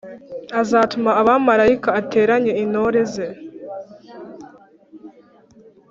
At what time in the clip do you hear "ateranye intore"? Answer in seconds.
1.99-3.01